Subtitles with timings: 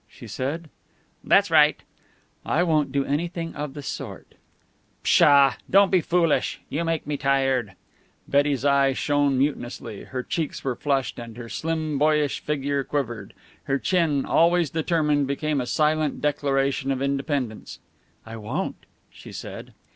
[0.09, 0.67] she said.
[1.23, 1.77] "That's right."
[2.43, 4.33] "I won't do anything of the sort."
[5.03, 5.53] "Pshaw!
[5.69, 6.59] Don't be foolish.
[6.69, 7.73] You make me tired."
[8.27, 10.05] Betty's eye shone mutinously.
[10.05, 13.35] Her cheeks were flushed, and her slim, boyish figure quivered.
[13.65, 17.77] Her chin, always determined, became a silent Declaration of Independence.
[18.25, 19.71] "I won't," she said.